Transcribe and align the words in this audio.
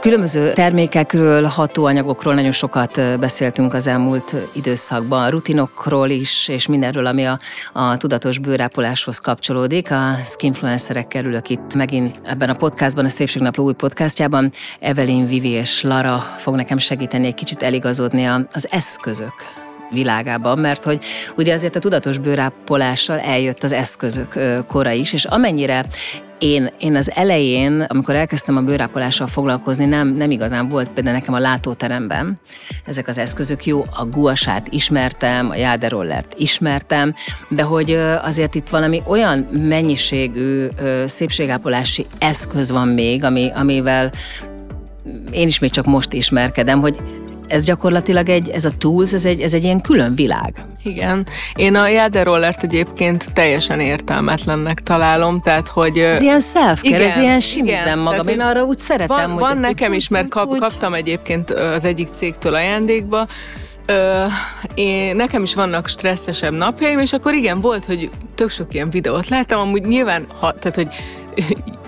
Különböző 0.00 0.52
termékekről, 0.52 1.44
hatóanyagokról 1.44 2.34
nagyon 2.34 2.52
sokat 2.52 3.18
beszéltünk 3.18 3.74
az 3.74 3.86
elmúlt 3.86 4.34
időszakban, 4.52 5.30
rutinokról 5.30 6.08
is, 6.08 6.48
és 6.48 6.66
mindenről, 6.66 7.06
ami 7.06 7.26
a, 7.26 7.38
a 7.72 7.96
tudatos 7.96 8.38
bőrápoláshoz 8.38 9.18
kapcsolódik. 9.18 9.90
A 9.90 10.14
skinfluencerekkel 10.24 11.24
ülök 11.24 11.48
itt 11.48 11.74
megint 11.74 12.20
ebben 12.24 12.48
a 12.48 12.54
podcastban, 12.54 13.04
a 13.04 13.08
Szépségnapló 13.08 13.64
új 13.64 13.74
podcastjában. 13.74 14.52
Evelyn, 14.80 15.26
Vivi 15.26 15.50
és 15.50 15.82
Lara 15.82 16.18
fog 16.36 16.54
nekem 16.54 16.78
segíteni 16.78 17.26
egy 17.26 17.34
kicsit 17.34 17.62
eligazodni 17.62 18.24
az 18.52 18.68
eszközök 18.70 19.67
világában, 19.90 20.58
mert 20.58 20.84
hogy 20.84 21.04
ugye 21.36 21.52
azért 21.54 21.76
a 21.76 21.80
tudatos 21.80 22.18
bőrápolással 22.18 23.18
eljött 23.18 23.62
az 23.62 23.72
eszközök 23.72 24.38
kora 24.66 24.90
is, 24.90 25.12
és 25.12 25.24
amennyire 25.24 25.84
én, 26.38 26.70
én 26.78 26.96
az 26.96 27.10
elején, 27.14 27.80
amikor 27.88 28.14
elkezdtem 28.14 28.56
a 28.56 28.60
bőrápolással 28.60 29.26
foglalkozni, 29.26 29.84
nem, 29.84 30.14
nem 30.14 30.30
igazán 30.30 30.68
volt 30.68 30.92
például 30.92 31.16
nekem 31.16 31.34
a 31.34 31.38
látóteremben 31.38 32.40
ezek 32.84 33.08
az 33.08 33.18
eszközök. 33.18 33.66
Jó, 33.66 33.84
a 33.96 34.04
guasát 34.04 34.66
ismertem, 34.70 35.50
a 35.50 35.54
jáderollert 35.54 36.34
ismertem, 36.36 37.14
de 37.48 37.62
hogy 37.62 37.92
azért 38.22 38.54
itt 38.54 38.68
valami 38.68 39.02
olyan 39.06 39.48
mennyiségű 39.68 40.66
szépségápolási 41.06 42.06
eszköz 42.18 42.70
van 42.70 42.88
még, 42.88 43.24
ami, 43.24 43.50
amivel 43.54 44.10
én 45.30 45.46
is 45.46 45.58
még 45.58 45.70
csak 45.70 45.84
most 45.84 46.12
ismerkedem, 46.12 46.80
hogy 46.80 47.00
ez 47.48 47.64
gyakorlatilag 47.64 48.28
egy, 48.28 48.48
ez 48.48 48.64
a 48.64 48.70
tools, 48.78 49.12
ez 49.12 49.24
egy, 49.24 49.40
ez 49.40 49.54
egy 49.54 49.64
ilyen 49.64 49.80
külön 49.80 50.14
világ. 50.14 50.64
Igen. 50.82 51.26
Én 51.54 51.74
a 51.74 51.88
jáderollert 51.88 52.62
egyébként 52.62 53.32
teljesen 53.32 53.80
értelmetlennek 53.80 54.80
találom, 54.80 55.40
tehát 55.40 55.68
hogy... 55.68 55.98
Ez 55.98 56.20
ilyen 56.20 56.40
self 56.40 56.82
ez 56.82 57.16
ilyen 57.16 57.40
simizem 57.40 57.98
magam, 57.98 58.22
tehát, 58.22 58.38
én 58.38 58.40
arra 58.40 58.64
úgy 58.64 58.78
szeretem, 58.78 59.16
van, 59.16 59.30
hogy... 59.30 59.40
Van 59.40 59.58
nekem 59.58 59.92
is, 59.92 60.08
mert 60.08 60.28
kap, 60.28 60.58
kaptam 60.58 60.94
egyébként 60.94 61.50
az 61.50 61.84
egyik 61.84 62.08
cégtől 62.12 62.54
ajándékba, 62.54 63.26
Ö, 63.90 64.24
én, 64.74 65.16
nekem 65.16 65.42
is 65.42 65.54
vannak 65.54 65.88
stresszesebb 65.88 66.52
napjaim, 66.52 66.98
és 66.98 67.12
akkor 67.12 67.34
igen, 67.34 67.60
volt, 67.60 67.84
hogy 67.84 68.10
tök 68.34 68.50
sok 68.50 68.74
ilyen 68.74 68.90
videót 68.90 69.28
láttam, 69.28 69.60
amúgy 69.60 69.82
nyilván, 69.82 70.26
ha, 70.40 70.52
tehát, 70.52 70.74
hogy 70.74 70.88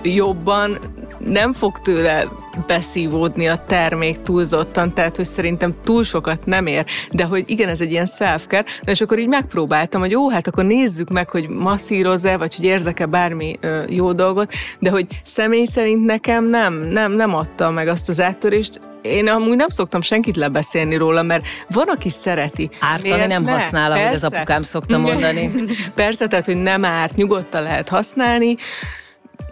jobban 0.03 0.79
nem 1.19 1.53
fog 1.53 1.81
tőle 1.81 2.29
beszívódni 2.67 3.49
a 3.49 3.65
termék 3.67 4.23
túlzottan, 4.23 4.95
tehát 4.95 5.17
hogy 5.17 5.25
szerintem 5.25 5.75
túl 5.85 6.03
sokat 6.03 6.47
nem 6.47 6.67
ér, 6.67 6.87
de 7.11 7.25
hogy 7.25 7.45
igen, 7.47 7.69
ez 7.69 7.81
egy 7.81 7.91
ilyen 7.91 8.07
self 8.07 8.47
-care, 8.47 8.65
de 8.83 8.91
és 8.91 9.01
akkor 9.01 9.19
így 9.19 9.29
megpróbáltam, 9.29 10.01
hogy 10.01 10.11
jó, 10.11 10.31
hát 10.31 10.47
akkor 10.47 10.65
nézzük 10.65 11.11
meg, 11.11 11.31
hogy 11.31 11.49
masszíroz-e, 11.49 12.37
vagy 12.37 12.57
hogy 12.57 12.65
érzek-e 12.65 13.07
bármi 13.07 13.57
ö, 13.61 13.83
jó 13.89 14.13
dolgot, 14.13 14.53
de 14.79 14.91
hogy 14.91 15.07
személy 15.25 15.65
szerint 15.65 16.05
nekem 16.05 16.45
nem, 16.45 16.75
nem, 16.75 17.13
nem 17.13 17.35
adta 17.35 17.71
meg 17.71 17.89
azt 17.89 18.09
az 18.09 18.21
áttörést, 18.21 18.81
én 19.03 19.29
amúgy 19.29 19.57
nem 19.57 19.69
szoktam 19.69 20.01
senkit 20.01 20.37
lebeszélni 20.37 20.97
róla, 20.97 21.23
mert 21.23 21.47
van, 21.69 21.89
aki 21.89 22.09
szereti. 22.09 22.71
Ártani 22.81 23.27
nem 23.27 23.43
ne? 23.43 23.51
használ, 23.51 23.93
ahogy 23.93 24.15
az 24.15 24.25
apukám 24.25 24.63
szokta 24.63 24.99
mondani. 24.99 25.51
Persze, 25.95 26.27
tehát, 26.27 26.45
hogy 26.45 26.63
nem 26.63 26.85
árt, 26.85 27.17
nyugodtan 27.17 27.63
lehet 27.63 27.89
használni, 27.89 28.57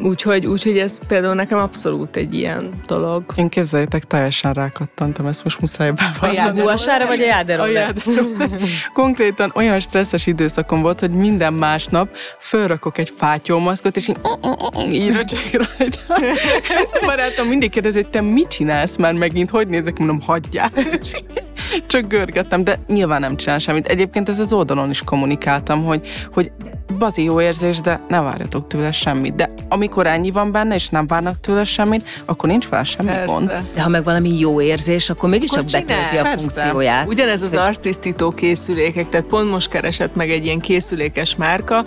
Úgyhogy, 0.01 0.47
úgyhogy 0.47 0.79
ez 0.79 0.99
például 1.09 1.35
nekem 1.35 1.59
abszolút 1.59 2.17
egy 2.17 2.35
ilyen 2.35 2.81
dolog. 2.87 3.25
Én 3.37 3.49
képzeljétek, 3.49 4.05
teljesen 4.05 4.53
rákattantam, 4.53 5.27
ezt 5.27 5.45
most 5.45 5.61
muszáj 5.61 5.91
bevallani. 5.91 6.61
A 6.61 6.77
sára 6.77 7.07
vagy 7.07 7.21
a 7.21 7.25
jáderóra? 7.25 7.93
Konkrétan 8.93 9.53
olyan 9.55 9.81
stresszes 9.81 10.27
időszakom 10.27 10.81
volt, 10.81 11.01
hogy 11.01 11.11
minden 11.11 11.53
másnap 11.53 12.17
fölrakok 12.39 12.99
egy 12.99 13.13
fátyómaszkot, 13.17 13.97
és 13.97 14.09
így, 14.09 14.19
így 14.93 15.13
rajta. 15.53 15.99
És 16.63 17.01
a 17.01 17.07
barátom 17.07 17.49
mindig 17.49 17.71
kérdezi, 17.71 18.03
hogy 18.03 18.11
te 18.11 18.21
mit 18.21 18.49
csinálsz 18.49 18.97
már 18.97 19.13
megint, 19.15 19.51
hogy 19.51 19.69
nézek, 19.69 19.99
mondom, 19.99 20.21
hagyjál. 20.21 20.71
Csak 21.87 22.07
görgettem, 22.09 22.65
de 22.65 22.79
nyilván 22.89 23.21
nem 23.21 23.37
csinál 23.37 23.59
semmit. 23.59 23.87
Egyébként 23.87 24.29
ez 24.29 24.39
az 24.39 24.53
oldalon 24.53 24.91
is 24.91 25.03
kommunikáltam, 25.03 25.85
hogy, 25.85 26.09
hogy 26.33 26.51
bazi 26.99 27.23
jó 27.23 27.41
érzés, 27.41 27.81
de 27.81 28.01
ne 28.09 28.21
várjatok 28.21 28.67
tőle 28.67 28.93
semmit. 28.93 29.35
De 29.35 29.51
amikor 29.69 30.07
ennyi 30.07 30.31
van 30.31 30.53
benne, 30.53 30.75
és 30.75 30.89
nem 30.89 31.07
várnak 31.07 31.41
tőle 31.41 31.65
semmit, 31.65 32.23
akkor 32.25 32.49
nincs 32.49 32.69
vele 32.69 32.85
semmi 32.85 33.09
Persze. 33.09 33.25
gond. 33.25 33.53
De 33.75 33.83
ha 33.83 33.89
meg 33.89 34.05
valami 34.05 34.39
jó 34.39 34.61
érzés, 34.61 35.11
akkor 35.11 35.29
mégis 35.29 35.51
akkor 35.51 35.65
csak 35.65 35.85
betölti 35.85 36.17
a 36.17 36.23
Persze. 36.23 36.39
funkcióját. 36.39 37.09
Ugyanez 37.09 37.43
az 37.43 37.55
arctisztító 37.55 38.31
készülékek, 38.31 39.09
tehát 39.09 39.27
pont 39.27 39.51
most 39.51 39.69
keresett 39.69 40.15
meg 40.15 40.31
egy 40.31 40.45
ilyen 40.45 40.61
készülékes 40.61 41.37
márka, 41.37 41.85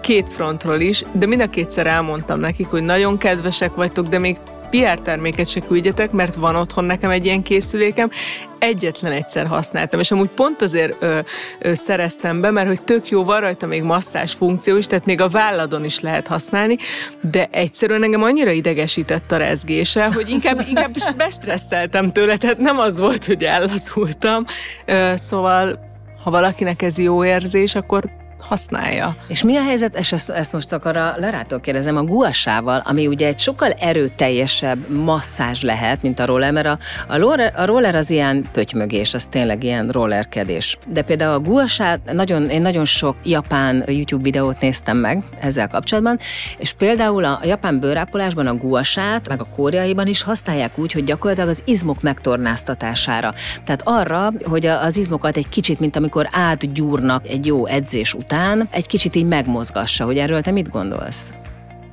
két 0.00 0.28
frontról 0.28 0.80
is, 0.80 1.02
de 1.12 1.26
mind 1.26 1.40
a 1.40 1.46
kétszer 1.46 1.86
elmondtam 1.86 2.40
nekik, 2.40 2.66
hogy 2.66 2.82
nagyon 2.82 3.18
kedvesek 3.18 3.74
vagytok, 3.74 4.06
de 4.06 4.18
még 4.18 4.36
PR 4.74 5.00
terméket 5.00 5.48
se 5.48 5.60
küldjetek, 5.60 6.10
mert 6.10 6.34
van 6.34 6.56
otthon 6.56 6.84
nekem 6.84 7.10
egy 7.10 7.24
ilyen 7.24 7.42
készülékem, 7.42 8.10
egyetlen 8.58 9.12
egyszer 9.12 9.46
használtam, 9.46 10.00
és 10.00 10.10
amúgy 10.10 10.28
pont 10.28 10.62
azért 10.62 11.02
ö, 11.02 11.18
ö, 11.58 11.74
szereztem 11.74 12.40
be, 12.40 12.50
mert 12.50 12.66
hogy 12.66 12.82
tök 12.82 13.08
jó, 13.08 13.24
van 13.24 13.40
rajta 13.40 13.66
még 13.66 13.82
masszás 13.82 14.32
funkció 14.32 14.76
is, 14.76 14.86
tehát 14.86 15.06
még 15.06 15.20
a 15.20 15.28
válladon 15.28 15.84
is 15.84 16.00
lehet 16.00 16.26
használni, 16.26 16.76
de 17.20 17.48
egyszerűen 17.50 18.02
engem 18.02 18.22
annyira 18.22 18.50
idegesített 18.50 19.32
a 19.32 19.36
rezgése, 19.36 20.12
hogy 20.12 20.30
inkább, 20.30 20.64
inkább 20.68 20.92
bestresszeltem 21.16 22.10
tőle, 22.10 22.36
tehát 22.36 22.58
nem 22.58 22.78
az 22.78 22.98
volt, 22.98 23.24
hogy 23.24 23.44
ellazultam. 23.44 24.44
Ö, 24.84 25.12
szóval 25.16 25.78
ha 26.24 26.30
valakinek 26.30 26.82
ez 26.82 26.98
jó 26.98 27.24
érzés, 27.24 27.74
akkor 27.74 28.10
használja. 28.48 29.16
És 29.28 29.42
mi 29.42 29.56
a 29.56 29.62
helyzet, 29.62 29.98
és 29.98 30.12
ezt, 30.12 30.30
ezt 30.30 30.52
most 30.52 30.72
akkor 30.72 30.96
a 30.96 31.14
Lerától 31.16 31.60
kérdezem, 31.60 31.96
a 31.96 32.02
guasával, 32.02 32.82
ami 32.84 33.06
ugye 33.06 33.26
egy 33.26 33.38
sokkal 33.38 33.70
erőteljesebb 33.70 34.88
masszázs 34.88 35.62
lehet, 35.62 36.02
mint 36.02 36.18
a 36.18 36.24
roller, 36.24 36.52
mert 36.52 36.66
a, 36.66 36.78
a, 37.08 37.16
roller, 37.16 37.52
a 37.56 37.64
roller 37.64 37.94
az 37.94 38.10
ilyen 38.10 38.44
pötymögés, 38.52 39.14
az 39.14 39.24
tényleg 39.24 39.62
ilyen 39.62 39.88
rollerkedés. 39.88 40.78
De 40.88 41.02
például 41.02 41.34
a 41.34 41.40
guasát, 41.40 42.12
nagyon, 42.12 42.48
én 42.48 42.62
nagyon 42.62 42.84
sok 42.84 43.16
japán 43.24 43.84
YouTube 43.86 44.22
videót 44.22 44.60
néztem 44.60 44.96
meg 44.96 45.22
ezzel 45.40 45.68
kapcsolatban, 45.68 46.18
és 46.58 46.72
például 46.72 47.24
a 47.24 47.40
japán 47.44 47.78
bőrápolásban 47.78 48.46
a 48.46 48.54
guasát, 48.54 49.28
meg 49.28 49.40
a 49.40 49.46
koreaiban 49.56 50.06
is 50.06 50.22
használják 50.22 50.78
úgy, 50.78 50.92
hogy 50.92 51.04
gyakorlatilag 51.04 51.48
az 51.48 51.62
izmok 51.64 52.02
megtornáztatására. 52.02 53.34
Tehát 53.64 53.82
arra, 53.84 54.32
hogy 54.44 54.66
az 54.66 54.96
izmokat 54.96 55.36
egy 55.36 55.48
kicsit, 55.48 55.80
mint 55.80 55.96
amikor 55.96 56.28
átgyúrnak 56.30 57.28
egy 57.28 57.46
jó 57.46 57.66
edzés 57.66 58.14
után, 58.14 58.32
után 58.34 58.68
egy 58.70 58.86
kicsit 58.86 59.14
így 59.14 59.26
megmozgassa, 59.26 60.04
hogy 60.04 60.18
erről 60.18 60.42
te 60.42 60.50
mit 60.50 60.68
gondolsz? 60.70 61.34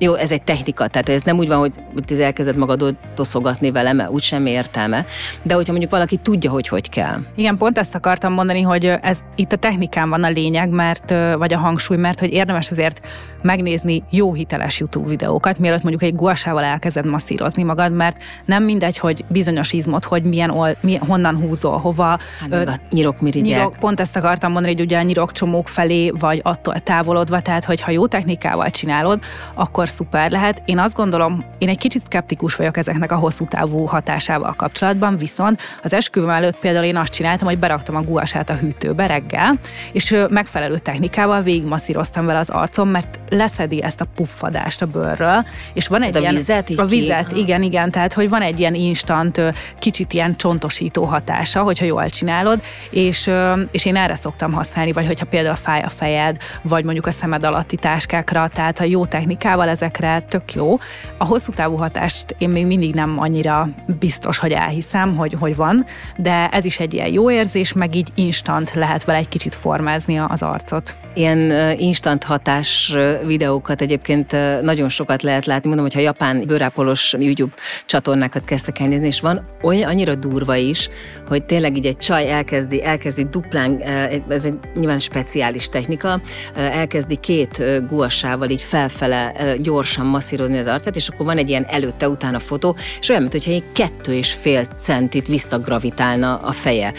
Jó, 0.02 0.14
ez 0.14 0.32
egy 0.32 0.42
technika, 0.42 0.86
tehát 0.86 1.08
ez 1.08 1.22
nem 1.22 1.38
úgy 1.38 1.48
van, 1.48 1.58
hogy 1.58 1.72
te 2.06 2.24
elkezded 2.24 2.56
magad 2.56 2.94
toszogatni 3.14 3.70
vele, 3.70 3.92
mert 3.92 4.10
úgy 4.10 4.22
semmi 4.22 4.50
értelme, 4.50 5.04
de 5.42 5.54
hogyha 5.54 5.70
mondjuk 5.70 5.92
valaki 5.92 6.16
tudja, 6.16 6.50
hogy 6.50 6.68
hogy 6.68 6.88
kell. 6.88 7.18
Igen, 7.34 7.56
pont 7.56 7.78
ezt 7.78 7.94
akartam 7.94 8.32
mondani, 8.32 8.60
hogy 8.60 8.84
ez 9.02 9.18
itt 9.34 9.52
a 9.52 9.56
technikán 9.56 10.08
van 10.08 10.24
a 10.24 10.28
lényeg, 10.28 10.68
mert 10.68 11.14
vagy 11.36 11.52
a 11.52 11.58
hangsúly, 11.58 11.96
mert 11.96 12.20
hogy 12.20 12.32
érdemes 12.32 12.70
azért 12.70 13.00
megnézni 13.42 14.02
jó 14.10 14.34
hiteles 14.34 14.78
YouTube 14.78 15.08
videókat, 15.08 15.58
mielőtt 15.58 15.82
mondjuk 15.82 16.02
egy 16.02 16.14
guasával 16.14 16.64
elkezded 16.64 17.06
masszírozni 17.06 17.62
magad, 17.62 17.92
mert 17.92 18.16
nem 18.44 18.64
mindegy, 18.64 18.98
hogy 18.98 19.24
bizonyos 19.28 19.72
izmot, 19.72 20.04
hogy 20.04 20.22
milyen, 20.22 20.50
ol, 20.50 20.76
milyen 20.80 21.02
honnan 21.06 21.36
húzol, 21.36 21.78
hova. 21.78 22.18
Hát, 22.40 22.50
ö, 22.50 22.66
a 22.66 22.74
nyirokmirigyek. 22.90 23.58
Nyirok, 23.58 23.76
pont 23.78 24.00
ezt 24.00 24.16
akartam 24.16 24.52
mondani, 24.52 24.74
hogy 24.74 24.84
ugye 24.84 24.98
a 24.98 25.02
nyirokcsomók 25.02 25.68
felé, 25.68 26.10
vagy 26.10 26.40
attól 26.42 26.74
távolodva, 26.74 27.40
tehát 27.40 27.64
hogyha 27.64 27.90
jó 27.90 28.06
technikával 28.06 28.70
csinálod, 28.70 29.20
akkor 29.54 29.88
szuper 29.92 30.30
lehet. 30.30 30.62
Én 30.64 30.78
azt 30.78 30.94
gondolom, 30.94 31.44
én 31.58 31.68
egy 31.68 31.78
kicsit 31.78 32.02
skeptikus 32.04 32.56
vagyok 32.56 32.76
ezeknek 32.76 33.12
a 33.12 33.16
hosszú 33.16 33.44
távú 33.44 33.84
hatásával 33.84 34.54
kapcsolatban, 34.56 35.16
viszont 35.16 35.60
az 35.82 35.92
esküvőm 35.92 36.30
előtt 36.30 36.56
például 36.56 36.84
én 36.84 36.96
azt 36.96 37.12
csináltam, 37.12 37.46
hogy 37.48 37.58
beraktam 37.58 37.96
a 37.96 38.02
guasát 38.02 38.50
a 38.50 38.54
hűtőbe 38.54 39.06
reggel, 39.06 39.58
és 39.92 40.16
megfelelő 40.28 40.78
technikával 40.78 41.42
végigmasszíroztam 41.42 42.26
vele 42.26 42.38
az 42.38 42.50
arcom, 42.50 42.88
mert 42.88 43.20
leszedi 43.28 43.82
ezt 43.82 44.00
a 44.00 44.06
puffadást 44.14 44.82
a 44.82 44.86
bőrről, 44.86 45.46
és 45.74 45.88
van 45.88 46.02
egy 46.02 46.16
a 46.16 46.20
ilyen... 46.20 46.34
Vizet 46.34 46.70
a 46.76 46.84
vizet, 46.84 47.32
ki. 47.32 47.40
igen, 47.40 47.62
igen, 47.62 47.90
tehát 47.90 48.12
hogy 48.12 48.28
van 48.28 48.42
egy 48.42 48.58
ilyen 48.58 48.74
instant, 48.74 49.40
kicsit 49.78 50.12
ilyen 50.12 50.36
csontosító 50.36 51.04
hatása, 51.04 51.62
hogyha 51.62 51.84
jól 51.84 52.10
csinálod, 52.10 52.60
és, 52.90 53.30
és 53.70 53.84
én 53.84 53.96
erre 53.96 54.14
szoktam 54.14 54.52
használni, 54.52 54.92
vagy 54.92 55.06
hogyha 55.06 55.26
például 55.26 55.56
fáj 55.56 55.82
a 55.82 55.88
fejed, 55.88 56.36
vagy 56.62 56.84
mondjuk 56.84 57.06
a 57.06 57.10
szemed 57.10 57.44
alatti 57.44 57.76
táskákra, 57.76 58.48
tehát 58.54 58.78
ha 58.78 58.84
jó 58.84 59.06
technikával 59.06 59.68
ez 59.68 59.81
ezekre 59.82 60.24
tök 60.28 60.54
jó. 60.54 60.78
A 61.18 61.24
hosszú 61.24 61.52
távú 61.52 61.76
hatást 61.76 62.34
én 62.38 62.48
még 62.48 62.66
mindig 62.66 62.94
nem 62.94 63.18
annyira 63.18 63.68
biztos, 63.98 64.38
hogy 64.38 64.52
elhiszem, 64.52 65.16
hogy, 65.16 65.36
hogy 65.38 65.56
van, 65.56 65.84
de 66.16 66.48
ez 66.48 66.64
is 66.64 66.80
egy 66.80 66.94
ilyen 66.94 67.12
jó 67.12 67.30
érzés, 67.30 67.72
meg 67.72 67.94
így 67.94 68.08
instant 68.14 68.74
lehet 68.74 69.04
vele 69.04 69.18
egy 69.18 69.28
kicsit 69.28 69.54
formázni 69.54 70.18
az 70.18 70.42
arcot. 70.42 70.96
Ilyen 71.14 71.52
instant 71.78 72.24
hatás 72.24 72.94
videókat 73.26 73.80
egyébként 73.80 74.36
nagyon 74.62 74.88
sokat 74.88 75.22
lehet 75.22 75.46
látni. 75.46 75.66
Mondom, 75.66 75.84
hogy 75.84 75.94
ha 75.94 76.00
japán 76.00 76.44
bőrápolos 76.46 77.14
YouTube 77.18 77.52
csatornákat 77.86 78.44
kezdtek 78.44 78.78
el 78.80 78.86
nézni, 78.86 79.06
és 79.06 79.20
van 79.20 79.46
olyan 79.62 79.88
annyira 79.88 80.14
durva 80.14 80.56
is, 80.56 80.88
hogy 81.28 81.44
tényleg 81.44 81.76
így 81.76 81.86
egy 81.86 81.96
csaj 81.96 82.30
elkezdi, 82.30 82.84
elkezdi 82.84 83.26
duplán, 83.30 83.80
ez 84.28 84.44
egy 84.44 84.54
nyilván 84.74 84.98
speciális 84.98 85.68
technika, 85.68 86.20
elkezdi 86.54 87.16
két 87.16 87.62
guassával 87.88 88.50
így 88.50 88.62
felfele 88.62 89.32
gyorsan 89.72 90.06
masszírozni 90.06 90.58
az 90.58 90.66
arcát, 90.66 90.96
és 90.96 91.08
akkor 91.08 91.26
van 91.26 91.38
egy 91.38 91.48
ilyen 91.48 91.66
előtte-utána 91.68 92.38
fotó, 92.38 92.76
és 93.00 93.08
olyan, 93.08 93.22
mintha 93.22 93.50
egy 93.50 93.62
kettő 93.72 94.14
és 94.14 94.32
fél 94.32 94.64
centit 94.64 95.26
visszagravitálna 95.26 96.36
a 96.36 96.52
feje 96.52 96.92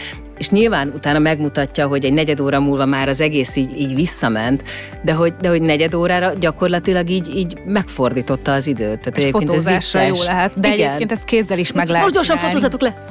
és 0.44 0.50
nyilván 0.50 0.92
utána 0.96 1.20
megmutatja, 1.20 1.88
hogy 1.88 2.06
egy 2.06 2.14
negyed 2.14 2.40
óra 2.40 2.60
múlva 2.60 2.86
már 2.86 3.08
az 3.08 3.22
egész 3.22 3.56
így, 3.56 3.80
így 3.80 3.96
visszament, 3.96 4.64
de 5.02 5.14
hogy, 5.14 5.34
de 5.42 5.50
hogy 5.50 5.62
negyed 5.62 5.94
órára 5.94 6.34
gyakorlatilag 6.40 7.10
így, 7.10 7.36
így 7.36 7.58
megfordította 7.66 8.52
az 8.52 8.68
időt. 8.68 9.00
Tehát 9.00 9.18
és 9.18 9.30
fotózásra 9.30 10.00
ez 10.00 10.18
jó 10.18 10.24
lehet, 10.24 10.60
de 10.60 10.74
Igen. 10.74 10.86
egyébként 10.88 11.12
ezt 11.12 11.24
kézzel 11.24 11.58
is 11.58 11.72
meg 11.72 11.88
lehet 11.88 12.04
Most 12.04 12.16
gyorsan 12.16 12.38
fotózatok 12.38 12.82
le! 12.82 13.06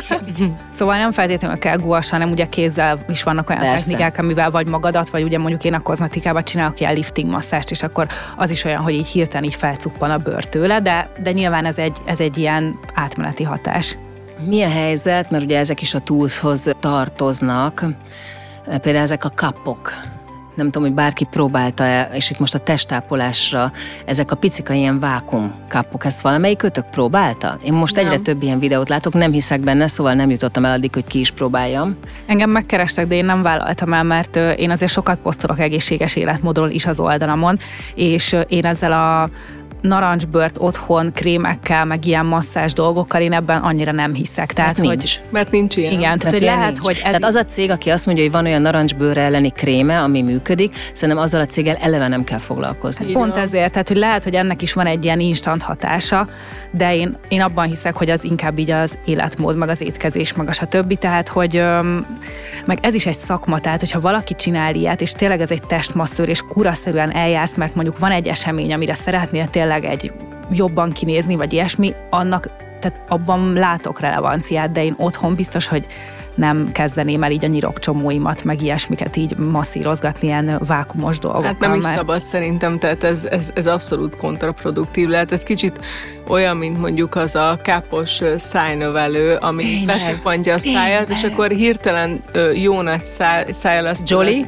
szóval 0.78 0.96
nem 0.96 1.12
feltétlenül 1.12 1.58
kell 1.58 1.76
guas, 1.76 2.10
hanem 2.10 2.30
ugye 2.30 2.46
kézzel 2.46 3.04
is 3.08 3.22
vannak 3.22 3.50
olyan 3.50 3.62
Persze. 3.62 3.76
technikák, 3.76 4.18
amivel 4.18 4.50
vagy 4.50 4.66
magadat, 4.66 5.08
vagy 5.08 5.22
ugye 5.22 5.38
mondjuk 5.38 5.64
én 5.64 5.74
a 5.74 5.80
kozmetikában 5.80 6.44
csinálok 6.44 6.80
ilyen 6.80 6.94
lifting 6.94 7.30
masszást, 7.30 7.70
és 7.70 7.82
akkor 7.82 8.06
az 8.36 8.50
is 8.50 8.64
olyan, 8.64 8.82
hogy 8.82 8.94
így 8.94 9.06
hirtelen 9.06 9.44
így 9.44 9.54
felcuppan 9.54 10.10
a 10.10 10.18
bőr 10.18 10.44
tőle, 10.44 10.80
de, 10.80 11.08
de 11.22 11.32
nyilván 11.32 11.64
ez 11.64 11.76
egy, 11.76 11.96
ez 12.04 12.20
egy 12.20 12.38
ilyen 12.38 12.78
átmeneti 12.94 13.42
hatás. 13.42 13.96
Mi 14.46 14.62
a 14.62 14.68
helyzet, 14.68 15.30
mert 15.30 15.44
ugye 15.44 15.58
ezek 15.58 15.80
is 15.80 15.94
a 15.94 15.98
túlhoz 15.98 16.70
tartoznak, 16.80 17.84
például 18.64 19.04
ezek 19.04 19.24
a 19.24 19.32
kapok, 19.34 19.92
nem 20.54 20.70
tudom, 20.70 20.82
hogy 20.82 20.96
bárki 20.96 21.24
próbálta-e, 21.30 22.10
és 22.12 22.30
itt 22.30 22.38
most 22.38 22.54
a 22.54 22.58
testápolásra, 22.58 23.72
ezek 24.04 24.30
a 24.30 24.36
picika 24.36 24.72
ilyen 24.72 24.98
vákum 24.98 25.54
kapok, 25.68 26.04
ezt 26.04 26.20
valamelyik 26.20 26.56
kötök 26.56 26.90
próbálta? 26.90 27.58
Én 27.64 27.72
most 27.72 27.94
nem. 27.94 28.04
egyre 28.04 28.18
több 28.18 28.42
ilyen 28.42 28.58
videót 28.58 28.88
látok, 28.88 29.12
nem 29.12 29.32
hiszek 29.32 29.60
benne, 29.60 29.86
szóval 29.86 30.14
nem 30.14 30.30
jutottam 30.30 30.64
el 30.64 30.72
addig, 30.72 30.94
hogy 30.94 31.06
ki 31.06 31.18
is 31.18 31.30
próbáljam. 31.30 31.96
Engem 32.26 32.50
megkerestek, 32.50 33.06
de 33.06 33.14
én 33.14 33.24
nem 33.24 33.42
vállaltam 33.42 33.92
el, 33.92 34.02
mert 34.02 34.36
én 34.36 34.70
azért 34.70 34.90
sokat 34.90 35.18
posztolok 35.18 35.58
egészséges 35.58 36.16
életmódról 36.16 36.70
is 36.70 36.86
az 36.86 37.00
oldalamon, 37.00 37.58
és 37.94 38.36
én 38.48 38.64
ezzel 38.64 38.92
a 38.92 39.28
narancsbört 39.88 40.56
otthon 40.58 41.12
krémekkel, 41.12 41.84
meg 41.84 42.04
ilyen 42.06 42.26
masszás 42.26 42.72
dolgokkal, 42.72 43.20
én 43.20 43.32
ebben 43.32 43.62
annyira 43.62 43.92
nem 43.92 44.14
hiszek. 44.14 44.52
Tehát, 44.52 44.78
mert 44.78 44.88
nincs. 44.88 45.18
Hogy, 45.18 45.28
mert 45.30 45.50
nincs 45.50 45.76
ilyen. 45.76 45.92
Igen, 45.92 46.18
tehát, 46.18 46.34
hogy 46.34 46.42
lehet, 46.42 46.72
nincs. 46.72 46.78
hogy 46.78 46.94
ez... 46.94 47.02
Tehát 47.02 47.24
az 47.24 47.34
a 47.34 47.44
cég, 47.44 47.70
aki 47.70 47.90
azt 47.90 48.06
mondja, 48.06 48.24
hogy 48.24 48.32
van 48.32 48.44
olyan 48.44 48.62
narancsbőr 48.62 49.18
elleni 49.18 49.50
kréme, 49.50 50.00
ami 50.00 50.22
működik, 50.22 50.74
szerintem 50.92 51.24
azzal 51.24 51.40
a 51.40 51.46
céggel 51.46 51.76
eleve 51.80 52.08
nem 52.08 52.24
kell 52.24 52.38
foglalkozni. 52.38 53.12
Pont 53.12 53.36
ezért, 53.36 53.72
tehát 53.72 53.88
hogy 53.88 53.96
lehet, 53.96 54.24
hogy 54.24 54.34
ennek 54.34 54.62
is 54.62 54.72
van 54.72 54.86
egy 54.86 55.04
ilyen 55.04 55.20
instant 55.20 55.62
hatása, 55.62 56.28
de 56.70 56.96
én, 56.96 57.16
én 57.28 57.40
abban 57.40 57.66
hiszek, 57.66 57.96
hogy 57.96 58.10
az 58.10 58.24
inkább 58.24 58.58
így 58.58 58.70
az 58.70 58.98
életmód, 59.04 59.56
meg 59.56 59.68
az 59.68 59.80
étkezés, 59.80 60.34
meg 60.34 60.48
a 60.48 60.52
stb. 60.52 60.98
Tehát, 60.98 61.28
hogy 61.28 61.64
meg 62.64 62.78
ez 62.80 62.94
is 62.94 63.06
egy 63.06 63.16
szakma, 63.16 63.60
tehát 63.60 63.80
hogyha 63.80 64.00
valaki 64.00 64.34
csinál 64.34 64.74
ilyet, 64.74 65.00
és 65.00 65.12
tényleg 65.12 65.40
ez 65.40 65.50
egy 65.50 65.62
testmasszőr, 65.62 66.28
és 66.28 66.42
kuraszerűen 66.48 67.10
eljársz, 67.14 67.54
mert 67.54 67.74
mondjuk 67.74 67.98
van 67.98 68.10
egy 68.10 68.26
esemény, 68.26 68.72
amire 68.72 68.94
szeretnél 68.94 69.48
tényleg 69.50 69.73
egy 69.82 70.12
jobban 70.50 70.90
kinézni, 70.90 71.36
vagy 71.36 71.52
ilyesmi, 71.52 71.94
annak 72.10 72.48
tehát 72.80 73.00
abban 73.08 73.52
látok 73.52 74.00
relevanciát, 74.00 74.72
de 74.72 74.84
én 74.84 74.94
otthon 74.96 75.34
biztos, 75.34 75.66
hogy 75.66 75.86
nem 76.34 76.72
kezdeném 76.72 77.22
el 77.22 77.30
így 77.30 77.44
a 77.44 77.48
nyirokcsomóimat, 77.48 78.44
meg 78.44 78.62
ilyesmiket 78.62 79.16
így 79.16 79.36
masszírozgatni 79.36 80.26
ilyen 80.26 80.60
vákumos 80.66 81.18
dolgokkal. 81.18 81.46
Hát 81.46 81.58
nem 81.58 81.74
is 81.74 81.82
mert... 81.82 81.96
szabad 81.96 82.22
szerintem, 82.22 82.78
tehát 82.78 83.04
ez, 83.04 83.24
ez, 83.24 83.50
ez 83.54 83.66
abszolút 83.66 84.16
kontraproduktív 84.16 85.08
lehet. 85.08 85.32
Ez 85.32 85.42
kicsit 85.42 85.80
olyan, 86.28 86.56
mint 86.56 86.78
mondjuk 86.78 87.14
az 87.14 87.34
a 87.34 87.58
kápos 87.62 88.20
szájnövelő, 88.36 89.34
ami 89.34 89.82
besupantja 89.86 90.54
a 90.54 90.58
száját, 90.58 91.08
és 91.08 91.24
akkor 91.24 91.50
hirtelen 91.50 92.22
jó 92.54 92.80
nagy 92.80 93.02
száj, 93.04 93.86
azt 93.86 94.10
Jolly? 94.10 94.46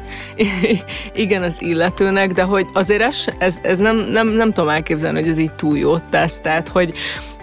igen, 1.15 1.43
az 1.43 1.57
illetőnek, 1.59 2.33
de 2.33 2.43
hogy 2.43 2.67
azért 2.73 3.03
ez, 3.03 3.25
ez, 3.39 3.59
ez 3.63 3.79
nem, 3.79 3.97
nem, 3.97 4.29
nem 4.29 4.53
tudom 4.53 4.69
elképzelni, 4.69 5.21
hogy 5.21 5.29
ez 5.29 5.39
így 5.39 5.53
túl 5.53 5.79
jót 5.79 6.03
tesz, 6.11 6.41
tehát 6.41 6.69
hogy 6.69 6.95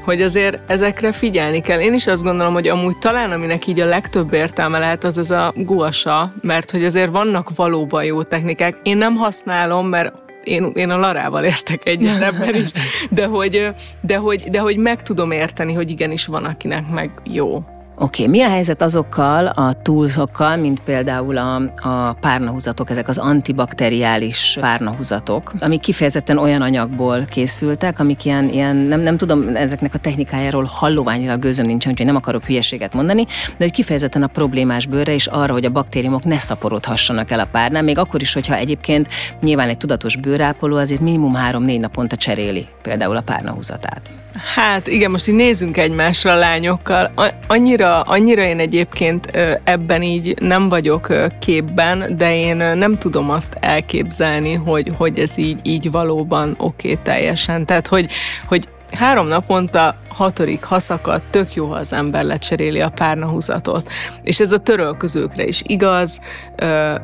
hogy 0.04 0.22
azért 0.22 0.72
ezekre 0.72 1.12
figyelni 1.12 1.62
kell. 1.62 1.80
Én 1.80 1.94
is 1.94 2.08
azt 2.08 2.24
gondolom, 2.24 2.54
hogy 2.54 2.68
amúgy 2.68 2.98
talán 2.98 3.32
aminek 3.32 3.68
így 3.68 3.80
a 3.80 3.86
legtöbb 3.86 4.34
értelme 4.34 4.80
lehet, 4.80 5.04
az 5.04 5.18
az 5.18 5.32
a 5.32 5.54
guasa, 5.56 6.34
mert 6.42 6.72
hogy 6.72 6.86
azért 6.86 7.12
vannak 7.12 7.56
valóban 7.56 8.04
jó 8.04 8.24
technikák. 8.24 8.78
Én 8.84 8.98
nem 8.98 9.16
használom, 9.16 9.88
mert 9.88 10.14
én, 10.44 10.72
én 10.74 10.90
a 10.90 10.98
Larával 10.98 11.44
értek 11.44 11.88
egyet 11.88 12.22
ebben 12.34 12.56
is, 12.56 12.72
de 13.10 13.26
hogy, 13.26 13.70
de, 14.02 14.18
hogy, 14.18 14.44
de 14.50 14.60
hogy 14.60 14.78
meg 14.78 15.02
tudom 15.02 15.32
érteni, 15.32 15.74
hogy 15.74 15.92
igenis 15.92 16.26
van, 16.26 16.46
akinek 16.46 16.90
meg 16.90 17.12
jó. 17.24 17.64
Oké, 17.95 18.24
okay. 18.24 18.38
mi 18.38 18.44
a 18.44 18.50
helyzet 18.50 18.81
azokkal 18.81 19.45
a 19.45 19.74
túlzokkal, 19.81 20.57
mint 20.57 20.80
például 20.80 21.38
a, 21.38 21.56
a 21.75 22.13
párnahúzatok, 22.13 22.90
ezek 22.90 23.07
az 23.07 23.18
antibakteriális 23.18 24.57
párnahúzatok, 24.60 25.54
amik 25.60 25.80
kifejezetten 25.80 26.38
olyan 26.38 26.62
anyagból 26.62 27.25
készültek, 27.25 28.00
amik 28.00 28.25
ilyen, 28.25 28.50
ilyen 28.50 28.75
nem, 28.75 29.00
nem 29.00 29.18
tudom, 29.18 29.56
ezeknek 29.56 29.94
a 29.94 29.98
technikájáról 29.98 30.68
hallóványilag 30.69 31.40
gőzöm 31.40 31.66
nincsen, 31.66 31.92
úgyhogy 31.92 32.07
nem 32.07 32.16
akarok 32.16 32.45
hülyeséget 32.45 32.94
mondani, 32.94 33.25
de 33.57 33.63
hogy 33.63 33.72
kifejezetten 33.72 34.24
a 34.24 34.28
problémás 34.28 34.86
bőrre 34.86 35.13
és 35.13 35.28
arra, 35.28 35.54
hogy 35.54 35.66
a 35.66 35.69
baktériumok 35.69 36.24
ne 36.24 36.38
szaporodhassanak 36.38 37.31
el 37.31 37.39
a 37.39 37.48
párnál, 37.51 37.84
még 37.84 37.98
akkor 37.98 38.22
is, 38.22 38.34
hogyha 38.34 38.56
egyébként 38.56 39.07
nyilván 39.42 39.69
egy 39.69 39.78
tudatos 39.78 40.16
bőrápoló 40.16 40.78
azért 40.78 41.01
minimum 41.01 41.34
három-négy 41.34 41.80
naponta 41.80 42.16
cseréli 42.16 42.68
például 42.81 43.16
a 43.16 43.22
párnahúzatát. 43.22 44.12
Hát 44.56 44.88
igen, 44.88 45.12
most 45.12 45.28
így 45.28 45.36
nézzünk 45.36 45.78
egymásra 45.78 46.31
a 46.31 46.36
lányokkal. 46.36 47.12
Annyira, 47.48 47.83
annyira 47.84 48.44
én 48.44 48.60
egyébként 48.60 49.32
ebben 49.64 50.02
így 50.02 50.36
nem 50.42 50.70
vagyok 50.70 51.08
képben, 51.40 52.18
de 52.18 52.36
én 52.36 52.56
nem 52.56 52.98
tudom 52.98 53.30
azt 53.30 53.58
elképzelni, 53.60 54.54
hogy, 54.54 54.92
hogy 54.98 55.20
ez 55.20 55.38
így, 55.38 55.60
így 55.64 55.92
valóban 55.92 56.56
oké 56.58 56.92
okay, 56.92 57.04
teljesen. 57.04 57.66
Tehát, 57.66 57.88
hogy, 57.88 58.10
hogy 58.48 58.68
három 58.92 59.28
naponta 59.28 59.96
hatodik 60.13 60.63
haszakat 60.63 61.21
tök 61.30 61.54
jó, 61.56 61.68
ha 61.68 61.75
az 61.75 61.94
ember 61.94 62.24
lecseréli 62.24 62.81
a 62.81 62.89
párnahúzatot. 62.89 63.89
És 64.24 64.39
ez 64.39 64.51
a 64.51 64.57
törölközőkre 64.57 65.45
is 65.45 65.62
igaz, 65.65 66.19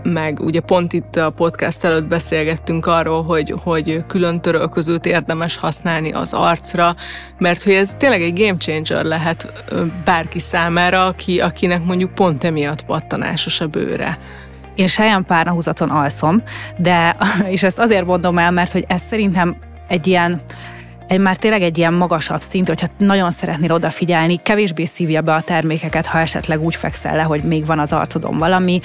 meg 0.04 0.40
ugye 0.40 0.60
pont 0.60 0.94
itt 0.94 1.16
a 1.16 1.30
podcast 1.30 1.84
előtt 1.84 2.06
beszélgettünk 2.06 2.86
arról, 2.86 3.24
hogy, 3.24 3.54
hogy 3.64 4.04
külön 4.08 4.42
törölközőt 4.42 5.06
érdemes 5.06 5.58
használni 5.58 6.12
az 6.12 6.34
arcra, 6.34 6.96
mert 7.38 7.64
hogy 7.64 7.74
ez 7.74 7.96
tényleg 7.98 8.22
egy 8.22 8.40
game 8.40 8.58
changer 8.58 9.06
lehet 9.06 9.64
bárki 10.06 10.40
számára, 10.40 11.06
aki, 11.06 11.40
akinek 11.40 11.84
mondjuk 11.84 12.14
pont 12.14 12.44
emiatt 12.44 12.86
pattanásos 12.86 13.62
a 13.62 13.68
bőre. 13.68 14.18
Én 14.76 14.88
saján 14.88 15.26
párnahúzaton 15.26 15.90
alszom, 15.90 16.42
de, 16.78 17.18
és 17.48 17.64
ezt 17.64 17.80
azért 17.80 18.06
mondom 18.06 18.38
el, 18.38 18.52
mert 18.52 18.72
hogy 18.72 18.86
ez 18.88 19.02
szerintem 19.08 19.56
egy 19.88 20.08
ilyen 20.08 20.42
egy 21.10 21.20
már 21.20 21.36
tényleg 21.36 21.62
egy 21.62 21.78
ilyen 21.78 21.94
magasabb 21.94 22.42
szint, 22.42 22.68
hogyha 22.68 22.88
nagyon 22.98 23.32
szeretnél 23.32 23.72
odafigyelni, 23.72 24.40
kevésbé 24.44 24.86
szívja 24.86 25.22
be 25.22 25.34
a 25.34 25.42
termékeket, 25.42 26.06
ha 26.06 26.20
esetleg 26.20 26.62
úgy 26.62 26.76
fekszel 26.76 27.16
le, 27.16 27.22
hogy 27.22 27.44
még 27.44 27.66
van 27.66 27.80
az 27.80 27.94
arcodon 27.94 28.38
valami, 28.38 28.80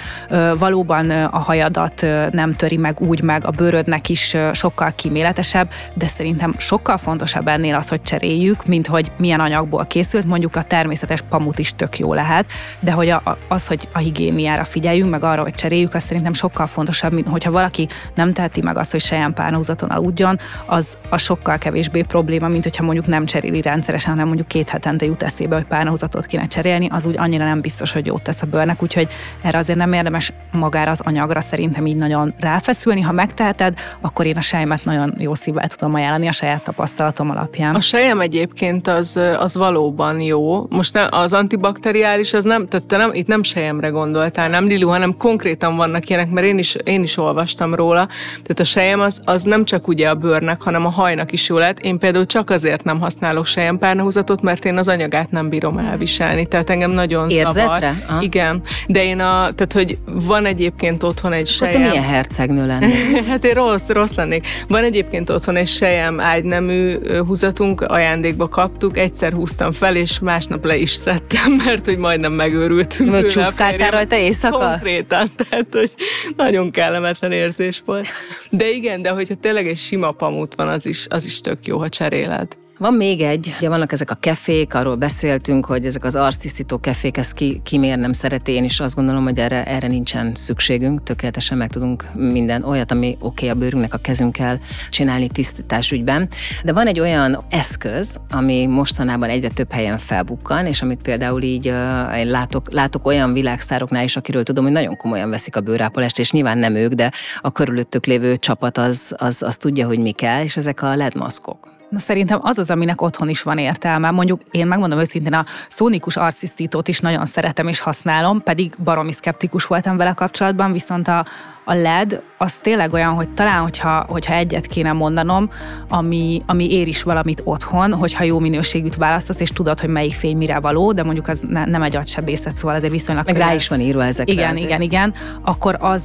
valóban 0.58 1.10
a 1.10 1.38
hajadat 1.38 2.06
nem 2.30 2.52
töri 2.52 2.76
meg 2.76 3.00
úgy 3.00 3.22
meg, 3.22 3.46
a 3.46 3.50
bőrödnek 3.50 4.08
is 4.08 4.36
sokkal 4.52 4.92
kíméletesebb, 4.94 5.70
de 5.94 6.06
szerintem 6.06 6.54
sokkal 6.58 6.98
fontosabb 6.98 7.48
ennél 7.48 7.74
az, 7.74 7.88
hogy 7.88 8.02
cseréljük, 8.02 8.66
mint 8.66 8.86
hogy 8.86 9.12
milyen 9.16 9.40
anyagból 9.40 9.86
készült, 9.86 10.24
mondjuk 10.24 10.56
a 10.56 10.62
természetes 10.62 11.20
pamut 11.28 11.58
is 11.58 11.74
tök 11.74 11.98
jó 11.98 12.14
lehet, 12.14 12.44
de 12.80 12.92
hogy 12.92 13.08
a, 13.08 13.36
az, 13.48 13.66
hogy 13.66 13.88
a 13.92 13.98
higiéniára 13.98 14.64
figyeljünk, 14.64 15.10
meg 15.10 15.24
arra, 15.24 15.42
hogy 15.42 15.54
cseréljük, 15.54 15.94
az 15.94 16.02
szerintem 16.02 16.32
sokkal 16.32 16.66
fontosabb, 16.66 17.12
mint 17.12 17.28
hogyha 17.28 17.50
valaki 17.50 17.88
nem 18.14 18.32
teheti 18.32 18.60
meg 18.60 18.78
azt, 18.78 18.90
hogy 18.90 19.00
sejjen 19.00 19.34
párnahúzaton 19.34 19.90
aludjon, 19.90 20.38
az 20.66 20.86
a 21.08 21.16
sokkal 21.16 21.58
kevésbé 21.58 22.02
probléma, 22.14 22.48
mint 22.48 22.64
hogyha 22.64 22.84
mondjuk 22.84 23.06
nem 23.06 23.26
cseréli 23.26 23.62
rendszeresen, 23.62 24.10
hanem 24.10 24.26
mondjuk 24.26 24.48
két 24.48 24.68
hetente 24.68 25.04
jut 25.04 25.22
eszébe, 25.22 25.54
hogy 25.54 25.64
párnahozatot 25.64 26.26
kéne 26.26 26.46
cserélni, 26.46 26.88
az 26.90 27.04
úgy 27.04 27.14
annyira 27.18 27.44
nem 27.44 27.60
biztos, 27.60 27.92
hogy 27.92 28.06
jót 28.06 28.22
tesz 28.22 28.42
a 28.42 28.46
bőrnek, 28.46 28.82
úgyhogy 28.82 29.08
erre 29.42 29.58
azért 29.58 29.78
nem 29.78 29.92
érdemes 29.92 30.32
magára 30.50 30.90
az 30.90 31.00
anyagra 31.00 31.40
szerintem 31.40 31.86
így 31.86 31.96
nagyon 31.96 32.34
ráfeszülni. 32.38 33.00
Ha 33.00 33.12
megteheted, 33.12 33.78
akkor 34.00 34.26
én 34.26 34.36
a 34.36 34.40
sejmet 34.40 34.84
nagyon 34.84 35.14
jó 35.18 35.34
szívvel 35.34 35.68
tudom 35.68 35.94
ajánlani 35.94 36.28
a 36.28 36.32
saját 36.32 36.62
tapasztalatom 36.62 37.30
alapján. 37.30 37.74
A 37.74 37.80
sejem 37.80 38.20
egyébként 38.20 38.86
az, 38.88 39.20
az 39.38 39.54
valóban 39.54 40.20
jó. 40.20 40.66
Most 40.70 40.98
az 41.10 41.32
antibakteriális, 41.32 42.32
az 42.32 42.44
nem, 42.44 42.68
tehát 42.68 42.86
te 42.86 42.96
nem, 42.96 43.10
itt 43.12 43.26
nem 43.26 43.42
sejemre 43.42 43.88
gondoltál, 43.88 44.48
nem 44.48 44.66
Lilu, 44.66 44.88
hanem 44.88 45.16
konkrétan 45.16 45.76
vannak 45.76 46.08
ilyenek, 46.08 46.30
mert 46.30 46.46
én 46.46 46.58
is, 46.58 46.74
én 46.84 47.02
is 47.02 47.16
olvastam 47.16 47.74
róla. 47.74 48.08
Tehát 48.32 48.60
a 48.60 48.64
sejem 48.64 49.00
az, 49.00 49.20
az 49.24 49.42
nem 49.42 49.64
csak 49.64 49.88
ugye 49.88 50.08
a 50.08 50.14
bőrnek, 50.14 50.62
hanem 50.62 50.86
a 50.86 50.90
hajnak 50.90 51.32
is 51.32 51.48
jó 51.48 51.58
lehet. 51.58 51.80
Én 51.80 51.98
például 52.04 52.26
csak 52.26 52.50
azért 52.50 52.84
nem 52.84 53.00
használok 53.00 53.46
párnahúzatot, 53.78 54.42
mert 54.42 54.64
én 54.64 54.76
az 54.76 54.88
anyagát 54.88 55.30
nem 55.30 55.48
bírom 55.48 55.78
elviselni. 55.78 56.46
Tehát 56.46 56.70
engem 56.70 56.90
nagyon 56.90 57.30
Érzetre? 57.30 57.94
zavar. 58.06 58.22
Igen. 58.22 58.60
De 58.86 59.04
én 59.04 59.20
a, 59.20 59.52
tehát 59.54 59.72
hogy 59.72 59.98
van 60.04 60.46
egyébként 60.46 61.02
otthon 61.02 61.32
egy 61.32 61.46
sejem. 61.46 61.82
Hát 61.82 61.90
milyen 61.90 62.04
hercegnő 62.04 62.66
lennél? 62.66 63.22
hát 63.28 63.44
én 63.44 63.54
rossz, 63.54 63.88
rossz 63.88 64.14
lennék. 64.14 64.46
Van 64.68 64.84
egyébként 64.84 65.30
otthon 65.30 65.56
egy 65.56 65.66
sejem 65.66 66.20
ágynemű 66.20 66.98
húzatunk, 67.26 67.80
ajándékba 67.80 68.48
kaptuk, 68.48 68.98
egyszer 68.98 69.32
húztam 69.32 69.72
fel, 69.72 69.96
és 69.96 70.18
másnap 70.18 70.64
le 70.64 70.76
is 70.76 70.90
szedtem, 70.90 71.52
mert 71.64 71.84
hogy 71.84 71.98
majdnem 71.98 72.32
megőrültünk. 72.32 73.10
Vagy 73.10 73.26
csúszkáltál 73.26 73.90
rajta 73.90 74.16
éjszaka? 74.16 74.58
Konkrétan, 74.58 75.30
tehát 75.48 75.68
hogy 75.72 75.90
nagyon 76.36 76.70
kellemetlen 76.70 77.32
érzés 77.32 77.82
volt. 77.84 78.06
De 78.50 78.70
igen, 78.70 79.02
de 79.02 79.10
hogyha 79.10 79.34
tényleg 79.34 79.66
egy 79.66 79.78
sima 79.78 80.10
pamut 80.10 80.54
van, 80.54 80.68
az 80.68 80.86
is, 80.86 81.06
az 81.08 81.24
is 81.24 81.40
tök 81.40 81.66
jó, 81.66 81.78
ha 81.78 81.88
cseréled. 81.94 82.56
Van 82.78 82.94
még 82.94 83.20
egy, 83.20 83.54
ugye 83.58 83.68
vannak 83.68 83.92
ezek 83.92 84.10
a 84.10 84.14
kefék, 84.14 84.74
arról 84.74 84.94
beszéltünk, 84.94 85.66
hogy 85.66 85.86
ezek 85.86 86.04
az 86.04 86.14
arctisztító 86.14 86.78
kefék, 86.78 87.16
ezt 87.16 87.34
ki, 87.34 87.60
ki 87.64 87.78
miért 87.78 87.98
nem 87.98 88.12
szereti, 88.12 88.52
én 88.52 88.64
is 88.64 88.80
azt 88.80 88.94
gondolom, 88.94 89.22
hogy 89.22 89.38
erre, 89.38 89.64
erre 89.64 89.86
nincsen 89.86 90.34
szükségünk, 90.34 91.02
tökéletesen 91.02 91.58
meg 91.58 91.70
tudunk 91.70 92.04
minden 92.14 92.62
olyat, 92.62 92.90
ami 92.92 93.16
oké 93.20 93.26
okay, 93.26 93.48
a 93.48 93.54
bőrünknek 93.54 93.94
a 93.94 93.98
kezünkkel 93.98 94.60
csinálni 94.90 95.28
tisztítás 95.28 95.90
ügyben. 95.90 96.28
De 96.64 96.72
van 96.72 96.86
egy 96.86 97.00
olyan 97.00 97.44
eszköz, 97.50 98.20
ami 98.30 98.66
mostanában 98.66 99.28
egyre 99.28 99.48
több 99.48 99.72
helyen 99.72 99.98
felbukkan, 99.98 100.66
és 100.66 100.82
amit 100.82 101.02
például 101.02 101.42
így 101.42 101.68
uh, 101.68 102.18
én 102.18 102.26
látok, 102.26 102.72
látok 102.72 103.06
olyan 103.06 103.32
világsztároknál 103.32 104.04
is, 104.04 104.16
akiről 104.16 104.42
tudom, 104.42 104.64
hogy 104.64 104.72
nagyon 104.72 104.96
komolyan 104.96 105.30
veszik 105.30 105.56
a 105.56 105.60
bőrápolást, 105.60 106.18
és 106.18 106.32
nyilván 106.32 106.58
nem 106.58 106.74
ők, 106.74 106.92
de 106.92 107.12
a 107.40 107.52
körülöttük 107.52 108.06
lévő 108.06 108.36
csapat 108.36 108.78
az, 108.78 109.14
az, 109.18 109.42
az 109.42 109.56
tudja, 109.56 109.86
hogy 109.86 109.98
mi 109.98 110.12
kell, 110.12 110.42
és 110.42 110.56
ezek 110.56 110.82
a 110.82 110.94
LED 110.94 111.14
maszkok. 111.14 111.73
Na 111.94 112.00
szerintem 112.00 112.38
az 112.42 112.58
az, 112.58 112.70
aminek 112.70 113.02
otthon 113.02 113.28
is 113.28 113.42
van 113.42 113.58
értelme. 113.58 114.10
Mondjuk 114.10 114.40
én 114.50 114.66
megmondom 114.66 114.98
őszintén, 114.98 115.32
a 115.32 115.44
szónikus 115.68 116.16
arcisztítót 116.16 116.88
is 116.88 117.00
nagyon 117.00 117.26
szeretem 117.26 117.68
és 117.68 117.80
használom, 117.80 118.42
pedig 118.42 118.74
baromi 118.84 119.12
szkeptikus 119.12 119.66
voltam 119.66 119.96
vele 119.96 120.12
kapcsolatban, 120.12 120.72
viszont 120.72 121.08
a, 121.08 121.26
a 121.64 121.74
LED 121.74 122.20
az 122.36 122.52
tényleg 122.52 122.92
olyan, 122.92 123.12
hogy 123.12 123.28
talán, 123.28 123.62
hogyha, 123.62 124.04
hogyha 124.08 124.34
egyet 124.34 124.66
kéne 124.66 124.92
mondanom, 124.92 125.50
ami, 125.88 126.42
ami 126.46 126.72
ér 126.72 126.88
is 126.88 127.02
valamit 127.02 127.40
otthon, 127.44 127.92
hogyha 127.92 128.24
jó 128.24 128.38
minőségűt 128.38 128.96
választasz, 128.96 129.40
és 129.40 129.50
tudod, 129.50 129.80
hogy 129.80 129.88
melyik 129.88 130.12
fény 130.12 130.36
mire 130.36 130.60
való, 130.60 130.92
de 130.92 131.02
mondjuk 131.02 131.28
az 131.28 131.40
ne, 131.48 131.64
nem 131.64 131.82
egy 131.82 131.96
agysebészet, 131.96 132.54
szóval 132.54 132.76
azért 132.76 132.92
viszonylag... 132.92 133.24
Meg 133.24 133.36
rá 133.36 133.54
is 133.54 133.68
van 133.68 133.80
írva 133.80 134.04
ezekre. 134.04 134.32
Igen, 134.32 134.50
azért. 134.50 134.66
igen, 134.66 134.80
igen. 134.80 135.14
Akkor 135.42 135.76
az, 135.80 136.02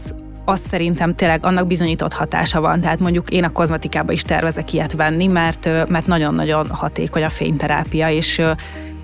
azt 0.49 0.67
szerintem 0.67 1.15
tényleg 1.15 1.45
annak 1.45 1.67
bizonyított 1.67 2.13
hatása 2.13 2.61
van. 2.61 2.81
Tehát 2.81 2.99
mondjuk 2.99 3.29
én 3.29 3.43
a 3.43 3.51
kozmetikába 3.51 4.11
is 4.11 4.21
tervezek 4.21 4.73
ilyet 4.73 4.93
venni, 4.93 5.27
mert, 5.27 5.69
mert 5.89 6.07
nagyon-nagyon 6.07 6.67
hatékony 6.67 7.23
a 7.23 7.29
fényterápia, 7.29 8.09
és 8.09 8.41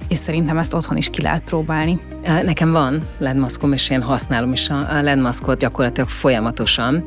és 0.07 0.17
szerintem 0.17 0.57
ezt 0.57 0.73
otthon 0.73 0.97
is 0.97 1.09
ki 1.09 1.21
lehet 1.21 1.43
próbálni. 1.43 1.99
Nekem 2.43 2.71
van 2.71 3.07
ledmaszkom, 3.17 3.73
és 3.73 3.89
én 3.89 4.01
használom 4.01 4.51
is 4.51 4.69
a 4.69 5.01
ledmaszkot 5.01 5.59
gyakorlatilag 5.59 6.09
folyamatosan, 6.09 7.03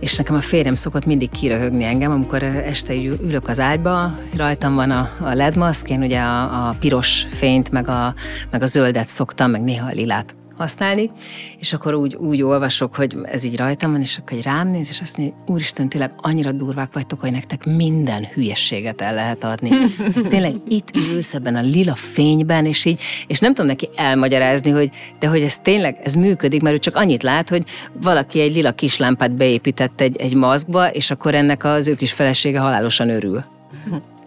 és 0.00 0.16
nekem 0.16 0.34
a 0.34 0.40
férjem 0.40 0.74
szokott 0.74 1.06
mindig 1.06 1.30
kiröhögni 1.30 1.84
engem, 1.84 2.10
amikor 2.10 2.42
este 2.42 2.94
ülök 2.94 3.48
az 3.48 3.60
ágyba, 3.60 4.14
rajtam 4.36 4.74
van 4.74 4.90
a, 4.90 5.08
a 5.20 5.34
ledmaszk, 5.34 5.90
én 5.90 6.02
ugye 6.02 6.20
a, 6.20 6.68
a 6.68 6.74
piros 6.78 7.26
fényt, 7.30 7.70
meg 7.70 7.88
a, 7.88 8.14
meg 8.50 8.62
a 8.62 8.66
zöldet 8.66 9.08
szoktam, 9.08 9.50
meg 9.50 9.62
néha 9.62 9.86
a 9.86 9.94
lilát 9.94 10.36
használni, 10.56 11.10
és 11.58 11.72
akkor 11.72 11.94
úgy, 11.94 12.14
úgy 12.14 12.42
olvasok, 12.42 12.94
hogy 12.94 13.16
ez 13.24 13.44
így 13.44 13.56
rajtam 13.56 13.90
van, 13.90 14.00
és 14.00 14.18
akkor 14.18 14.36
egy 14.36 14.42
rám 14.42 14.70
néz, 14.70 14.88
és 14.88 15.00
azt 15.00 15.16
mondja, 15.16 15.36
úristen, 15.46 15.88
tényleg 15.88 16.12
annyira 16.16 16.52
durvák 16.52 16.92
vagytok, 16.92 17.20
hogy 17.20 17.30
nektek 17.30 17.64
minden 17.64 18.24
hülyességet 18.24 19.00
el 19.00 19.14
lehet 19.14 19.44
adni. 19.44 19.70
Tényleg 20.28 20.54
itt 20.68 20.96
ülsz 20.96 21.34
ebben 21.34 21.56
a 21.56 21.60
lila 21.60 21.94
fényben, 21.94 22.66
és 22.66 22.84
így, 22.84 23.02
és 23.26 23.38
nem 23.38 23.54
tudom 23.54 23.66
neki 23.66 23.88
elmagyarázni, 23.96 24.70
hogy 24.70 24.90
de 25.18 25.26
hogy 25.26 25.40
ez 25.42 25.56
tényleg, 25.56 26.00
ez 26.02 26.14
működik, 26.14 26.62
mert 26.62 26.74
ő 26.74 26.78
csak 26.78 26.96
annyit 26.96 27.22
lát, 27.22 27.48
hogy 27.48 27.64
valaki 28.02 28.40
egy 28.40 28.54
lila 28.54 28.72
kislámpát 28.72 29.34
beépített 29.34 30.00
egy, 30.00 30.16
egy 30.16 30.34
maszkba, 30.34 30.90
és 30.90 31.10
akkor 31.10 31.34
ennek 31.34 31.64
az 31.64 31.88
ő 31.88 31.94
kis 31.94 32.12
felesége 32.12 32.58
halálosan 32.58 33.10
örül. 33.10 33.44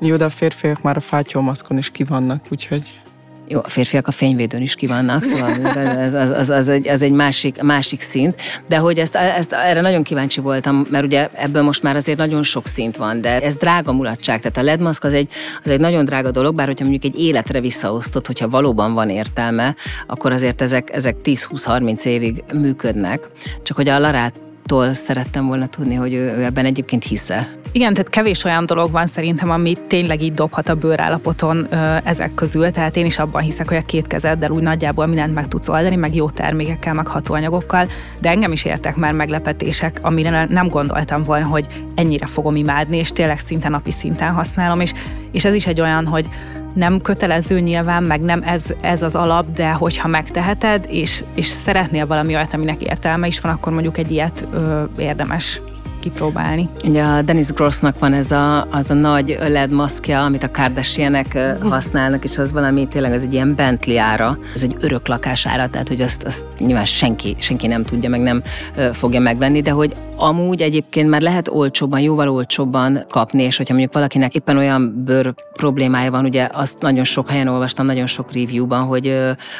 Jó, 0.01 0.15
de 0.15 0.25
a 0.25 0.29
férfiak 0.29 0.81
már 0.81 0.97
a 0.97 0.99
fátyolmaszkon 0.99 1.77
is 1.77 1.91
kivannak, 1.91 2.45
úgyhogy... 2.51 3.01
Jó, 3.51 3.59
a 3.63 3.69
férfiak 3.69 4.07
a 4.07 4.11
fényvédőn 4.11 4.61
is 4.61 4.75
kivannak, 4.75 5.23
szóval 5.23 5.53
az, 5.65 6.13
az, 6.13 6.29
az, 6.29 6.49
az, 6.49 6.67
egy, 6.67 6.87
az 6.87 7.01
egy 7.01 7.11
másik, 7.11 7.61
másik 7.61 8.01
szint, 8.01 8.41
de 8.67 8.77
hogy 8.77 8.97
ezt, 8.97 9.15
ezt 9.15 9.53
erre 9.53 9.81
nagyon 9.81 10.03
kíváncsi 10.03 10.41
voltam, 10.41 10.85
mert 10.89 11.03
ugye 11.03 11.29
ebből 11.33 11.61
most 11.61 11.83
már 11.83 11.95
azért 11.95 12.17
nagyon 12.17 12.43
sok 12.43 12.67
szint 12.67 12.97
van, 12.97 13.21
de 13.21 13.41
ez 13.41 13.55
drága 13.55 13.93
mulatság, 13.93 14.41
tehát 14.41 14.57
a 14.57 14.61
LED 14.61 14.79
maszk 14.79 15.03
az 15.03 15.13
egy, 15.13 15.29
az 15.63 15.71
egy 15.71 15.79
nagyon 15.79 16.05
drága 16.05 16.31
dolog, 16.31 16.55
bár 16.55 16.67
hogyha 16.67 16.85
mondjuk 16.85 17.13
egy 17.13 17.21
életre 17.21 17.59
visszaosztott, 17.59 18.27
hogyha 18.27 18.49
valóban 18.49 18.93
van 18.93 19.09
értelme, 19.09 19.75
akkor 20.07 20.31
azért 20.31 20.61
ezek, 20.61 20.93
ezek 20.93 21.15
10-20-30 21.23 22.05
évig 22.05 22.43
működnek. 22.53 23.29
Csak 23.63 23.75
hogy 23.75 23.89
a 23.89 23.99
Larát 23.99 24.33
tól 24.65 24.93
szerettem 24.93 25.47
volna 25.47 25.67
tudni, 25.67 25.95
hogy 25.95 26.13
ő, 26.13 26.37
ő 26.37 26.43
ebben 26.43 26.65
egyébként 26.65 27.03
hisze. 27.03 27.58
Igen, 27.71 27.93
tehát 27.93 28.09
kevés 28.09 28.43
olyan 28.43 28.65
dolog 28.65 28.91
van 28.91 29.07
szerintem, 29.07 29.49
ami 29.49 29.75
tényleg 29.87 30.21
így 30.21 30.33
dobhat 30.33 30.69
a 30.69 30.75
bőrállapoton 30.75 31.67
ö, 31.69 31.95
ezek 32.03 32.33
közül, 32.33 32.71
tehát 32.71 32.95
én 32.95 33.05
is 33.05 33.19
abban 33.19 33.41
hiszek, 33.41 33.67
hogy 33.67 33.77
a 33.77 33.85
két 33.85 34.07
kezeddel 34.07 34.51
úgy 34.51 34.61
nagyjából 34.61 35.05
mindent 35.05 35.33
meg 35.33 35.47
tudsz 35.47 35.67
oldani, 35.69 35.95
meg 35.95 36.15
jó 36.15 36.29
termékekkel, 36.29 36.93
meg 36.93 37.07
hatóanyagokkal, 37.07 37.89
de 38.21 38.29
engem 38.29 38.51
is 38.51 38.65
értek 38.65 38.95
már 38.95 39.13
meglepetések, 39.13 39.99
amire 40.01 40.45
nem 40.45 40.67
gondoltam 40.67 41.23
volna, 41.23 41.45
hogy 41.45 41.67
ennyire 41.95 42.25
fogom 42.25 42.55
imádni, 42.55 42.97
és 42.97 43.11
tényleg 43.11 43.39
szinte 43.39 43.69
napi 43.69 43.91
szinten 43.91 44.33
használom, 44.33 44.79
és, 44.79 44.93
és 45.31 45.45
ez 45.45 45.53
is 45.53 45.67
egy 45.67 45.81
olyan, 45.81 46.07
hogy 46.07 46.25
nem 46.75 47.01
kötelező 47.01 47.59
nyilván, 47.59 48.03
meg 48.03 48.21
nem 48.21 48.41
ez, 48.43 48.63
ez 48.81 49.01
az 49.01 49.15
alap, 49.15 49.51
de 49.51 49.71
hogyha 49.71 50.07
megteheted, 50.07 50.85
és, 50.87 51.23
és 51.35 51.45
szeretnél 51.45 52.07
valami 52.07 52.35
olyat, 52.35 52.53
aminek 52.53 52.81
értelme 52.81 53.27
is 53.27 53.39
van, 53.39 53.51
akkor 53.51 53.73
mondjuk 53.73 53.97
egy 53.97 54.11
ilyet 54.11 54.45
ö, 54.51 54.83
érdemes 54.97 55.61
kipróbálni. 55.99 56.69
Ugye 56.83 57.03
a 57.03 57.21
Dennis 57.21 57.47
Grossnak 57.47 57.99
van 57.99 58.13
ez 58.13 58.31
a, 58.31 58.67
az 58.71 58.89
a 58.89 58.93
nagy 58.93 59.37
LED 59.47 59.71
maszkja, 59.71 60.23
amit 60.23 60.43
a 60.43 60.51
Kardashianek 60.51 61.39
használnak, 61.61 62.23
és 62.23 62.37
az 62.37 62.51
valami 62.51 62.87
tényleg 62.87 63.11
az 63.11 63.23
egy 63.23 63.33
ilyen 63.33 63.55
Bentley 63.55 63.97
ára, 63.97 64.37
ez 64.55 64.63
egy 64.63 64.75
örök 64.79 65.07
lakás 65.07 65.45
ára, 65.45 65.67
tehát 65.67 65.87
hogy 65.87 66.01
azt, 66.01 66.23
azt 66.23 66.45
nyilván 66.57 66.85
senki, 66.85 67.35
senki 67.39 67.67
nem 67.67 67.83
tudja, 67.83 68.09
meg 68.09 68.21
nem 68.21 68.41
fogja 68.91 69.19
megvenni, 69.19 69.61
de 69.61 69.71
hogy 69.71 69.93
amúgy 70.19 70.61
egyébként 70.61 71.09
már 71.09 71.21
lehet 71.21 71.47
olcsóbban, 71.47 71.99
jóval 71.99 72.29
olcsóbban 72.29 73.05
kapni, 73.09 73.43
és 73.43 73.57
hogyha 73.57 73.73
mondjuk 73.73 73.93
valakinek 73.93 74.35
éppen 74.35 74.57
olyan 74.57 75.03
bőr 75.05 75.33
problémája 75.53 76.11
van, 76.11 76.25
ugye 76.25 76.47
azt 76.51 76.81
nagyon 76.81 77.03
sok 77.03 77.29
helyen 77.29 77.47
olvastam, 77.47 77.85
nagyon 77.85 78.07
sok 78.07 78.33
reviewban, 78.33 78.83
hogy 78.83 79.07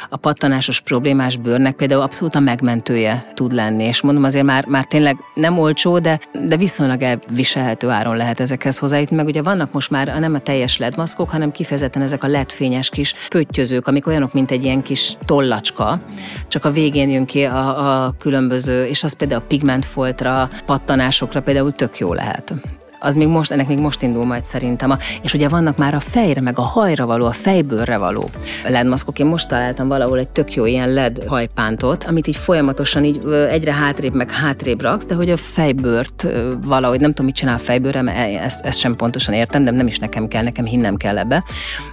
a 0.08 0.16
pattanásos 0.16 0.80
problémás 0.80 1.36
bőrnek 1.36 1.76
például 1.76 2.02
abszolút 2.02 2.34
a 2.34 2.40
megmentője 2.40 3.32
tud 3.34 3.52
lenni, 3.52 3.84
és 3.84 4.00
mondom 4.00 4.24
azért 4.24 4.44
már, 4.44 4.66
már 4.66 4.84
tényleg 4.84 5.16
nem 5.34 5.58
olcsó, 5.58 5.98
de 5.98 6.20
de 6.46 6.56
viszonylag 6.56 7.02
elviselhető 7.02 7.88
áron 7.88 8.16
lehet 8.16 8.40
ezekhez 8.40 8.78
hozzájutni, 8.78 9.16
meg 9.16 9.26
ugye 9.26 9.42
vannak 9.42 9.72
most 9.72 9.90
már 9.90 10.18
nem 10.18 10.34
a 10.34 10.38
teljes 10.38 10.78
LED 10.78 10.96
maszkok, 10.96 11.30
hanem 11.30 11.52
kifejezetten 11.52 12.02
ezek 12.02 12.24
a 12.24 12.26
LED 12.26 12.52
fényes 12.52 12.90
kis 12.90 13.14
pöttyözők, 13.28 13.86
amik 13.86 14.06
olyanok, 14.06 14.32
mint 14.32 14.50
egy 14.50 14.64
ilyen 14.64 14.82
kis 14.82 15.16
tollacska, 15.24 16.00
csak 16.48 16.64
a 16.64 16.70
végén 16.70 17.10
jön 17.10 17.24
ki 17.24 17.44
a, 17.44 18.04
a 18.04 18.14
különböző, 18.18 18.84
és 18.84 19.04
az 19.04 19.12
például 19.12 19.40
a 19.40 19.44
pigmentfoltra, 19.48 20.48
pattanásokra 20.66 21.42
például 21.42 21.72
tök 21.72 21.98
jó 21.98 22.12
lehet 22.12 22.52
az 23.00 23.14
még 23.14 23.28
most, 23.28 23.50
ennek 23.50 23.68
még 23.68 23.78
most 23.78 24.02
indul 24.02 24.24
majd 24.24 24.44
szerintem. 24.44 24.98
És 25.22 25.34
ugye 25.34 25.48
vannak 25.48 25.76
már 25.76 25.94
a 25.94 26.00
fejre, 26.00 26.40
meg 26.40 26.58
a 26.58 26.62
hajra 26.62 27.06
való, 27.06 27.26
a 27.26 27.32
fejbőrre 27.32 27.96
való 27.96 28.30
ledmaszkok. 28.68 29.18
Én 29.18 29.26
most 29.26 29.48
találtam 29.48 29.88
valahol 29.88 30.18
egy 30.18 30.28
tök 30.28 30.54
jó 30.54 30.64
ilyen 30.64 30.92
led 30.92 31.24
hajpántot, 31.24 32.04
amit 32.04 32.26
így 32.26 32.36
folyamatosan 32.36 33.04
így 33.04 33.24
egyre 33.50 33.72
hátrébb, 33.72 34.14
meg 34.14 34.30
hátrébb 34.30 34.80
raksz, 34.80 35.06
de 35.06 35.14
hogy 35.14 35.30
a 35.30 35.36
fejbőrt 35.36 36.26
valahogy, 36.64 37.00
nem 37.00 37.10
tudom, 37.10 37.26
mit 37.26 37.34
csinál 37.34 37.54
a 37.54 37.58
fejbőrre, 37.58 38.02
mert 38.02 38.18
e, 38.18 38.44
ezt, 38.44 38.64
ezt 38.64 38.78
sem 38.78 38.96
pontosan 38.96 39.34
értem, 39.34 39.64
de 39.64 39.70
nem 39.70 39.86
is 39.86 39.98
nekem 39.98 40.28
kell, 40.28 40.42
nekem 40.42 40.64
hinnem 40.64 40.96
kell 40.96 41.18
ebbe. 41.18 41.44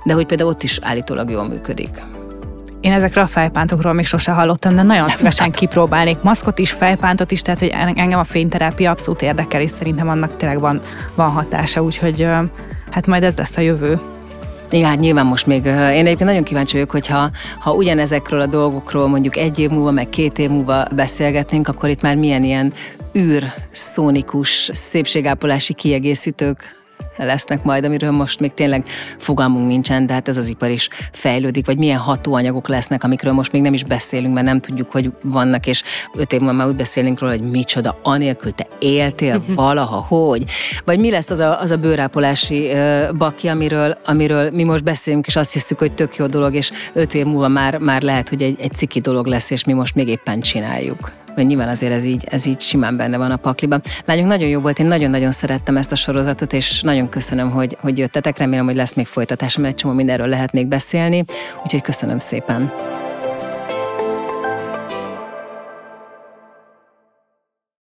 De 0.04 0.14
hogy 0.14 0.26
például 0.26 0.50
ott 0.50 0.64
is 0.64 0.80
állítólag 0.82 1.30
jól 1.30 1.48
működik. 1.48 2.17
Én 2.82 2.92
ezekről 2.92 3.24
a 3.24 3.28
fejpántokról 3.28 3.94
még 3.94 4.06
sose 4.06 4.32
hallottam, 4.32 4.76
de 4.76 4.82
nagyon 4.82 5.10
szívesen 5.10 5.52
kipróbálnék 5.52 6.22
maszkot 6.22 6.60
is, 6.60 6.72
fejpántot 6.72 7.32
is, 7.32 7.42
tehát 7.42 7.60
hogy 7.60 7.74
engem 7.96 8.20
a 8.20 8.24
fényterápia 8.24 8.92
abszolút 8.92 9.22
érdekel, 9.22 9.62
és 9.62 9.72
szerintem 9.72 10.10
annak 10.10 10.38
tényleg 10.38 10.60
van, 10.60 10.82
van 11.16 11.30
hatása, 11.30 11.84
úgyhogy 11.84 12.28
hát 12.92 13.08
majd 13.08 13.24
ez 13.24 13.36
lesz 13.36 13.58
a 13.58 13.62
jövő. 13.62 14.00
Igen, 14.70 14.90
hát 14.90 15.00
nyilván 15.00 15.26
most 15.26 15.46
még, 15.46 15.66
én 15.66 15.74
egyébként 15.76 16.24
nagyon 16.24 16.44
kíváncsi 16.44 16.74
vagyok, 16.74 16.92
hogyha 16.92 17.30
ha 17.60 17.74
ugyanezekről 17.74 18.42
a 18.42 18.46
dolgokról 18.46 19.08
mondjuk 19.08 19.36
egy 19.38 19.60
év 19.60 19.70
múlva, 19.70 19.92
meg 19.92 20.10
két 20.10 20.40
év 20.40 20.50
múlva 20.50 20.88
beszélgetnénk, 20.96 21.68
akkor 21.68 21.90
itt 21.90 22.02
már 22.02 22.16
milyen 22.16 22.44
ilyen 22.44 22.74
űr, 23.16 23.44
szónikus, 23.72 24.70
szépségápolási 24.74 25.74
kiegészítők 25.74 26.76
lesznek 27.18 27.64
majd, 27.64 27.86
amiről 27.86 28.12
most 28.12 28.40
még 28.40 28.54
tényleg 28.54 28.86
fogalmunk 29.18 29.68
nincsen, 29.68 30.06
de 30.06 30.14
hát 30.14 30.28
ez 30.28 30.38
az 30.38 30.48
ipar 30.48 30.70
is 30.70 30.90
fejlődik, 31.12 31.66
vagy 31.66 31.78
milyen 31.78 31.98
hatóanyagok 31.98 32.68
lesznek, 32.68 33.04
amikről 33.04 33.34
most 33.34 33.52
még 33.52 33.62
nem 33.62 33.74
is 33.74 33.84
beszélünk, 33.84 34.34
mert 34.34 34.46
nem 34.46 34.60
tudjuk, 34.60 34.92
hogy 34.92 35.12
vannak, 35.24 35.68
és 35.68 35.84
öt 36.14 36.34
év 36.34 36.40
múlva 36.40 36.56
már 36.56 36.68
úgy 36.68 36.76
beszélünk 36.76 37.20
róla, 37.20 37.34
hogy 37.34 37.50
micsoda, 37.50 38.00
anélkül 38.04 38.52
te 38.52 38.68
éltél 38.80 39.42
valaha, 39.56 40.06
hogy? 40.08 40.44
Vagy 40.86 41.00
mi 41.00 41.12
lesz 41.12 41.30
az 41.30 41.40
a, 41.40 41.62
az 41.62 41.72
a 41.72 41.78
bőrápolási 41.78 42.72
uh, 42.72 43.14
baki, 43.14 43.48
amiről, 43.48 43.98
amiről 44.06 44.52
mi 44.52 44.64
most 44.64 44.84
beszélünk, 44.84 45.28
és 45.28 45.36
azt 45.36 45.54
hiszük, 45.54 45.78
hogy 45.78 45.92
tök 45.92 46.16
jó 46.16 46.26
dolog, 46.26 46.56
és 46.56 46.72
öt 46.94 47.14
év 47.14 47.26
múlva 47.26 47.48
már, 47.48 47.78
már 47.78 48.02
lehet, 48.02 48.30
hogy 48.30 48.42
egy, 48.42 48.56
egy 48.60 48.72
ciki 48.72 49.00
dolog 49.00 49.26
lesz, 49.26 49.52
és 49.52 49.64
mi 49.64 49.74
most 49.74 49.96
még 49.96 50.08
éppen 50.08 50.40
csináljuk 50.40 51.12
mert 51.38 51.50
nyilván 51.50 51.70
azért 51.70 51.94
ez 51.94 52.04
így, 52.04 52.26
ez 52.30 52.46
így 52.46 52.62
simán 52.62 52.98
benne 52.98 53.18
van 53.18 53.32
a 53.32 53.38
pakliban. 53.38 53.82
Lányok, 54.06 54.28
nagyon 54.28 54.48
jó 54.48 54.60
volt, 54.60 54.80
én 54.80 54.86
nagyon-nagyon 54.86 55.32
szerettem 55.32 55.78
ezt 55.78 55.92
a 55.92 55.96
sorozatot, 55.96 56.54
és 56.54 56.82
nagyon 56.82 57.10
köszönöm, 57.10 57.50
hogy, 57.50 57.78
hogy 57.80 57.98
jöttetek. 57.98 58.38
Remélem, 58.38 58.66
hogy 58.66 58.76
lesz 58.76 58.94
még 58.94 59.06
folytatás, 59.06 59.58
mert 59.58 59.70
egy 59.70 59.76
csomó 59.76 59.94
mindenről 59.94 60.28
lehet 60.28 60.52
még 60.52 60.68
beszélni, 60.68 61.24
úgyhogy 61.64 61.82
köszönöm 61.82 62.20
szépen. 62.20 62.72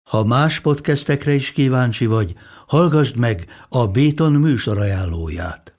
Ha 0.09 0.23
más 0.23 0.59
podcastekre 0.59 1.33
is 1.33 1.51
kíváncsi 1.51 2.05
vagy, 2.05 2.33
hallgassd 2.67 3.17
meg 3.17 3.45
a 3.69 3.87
Béton 3.87 4.31
műsor 4.31 4.77
ajánlóját. 4.77 5.78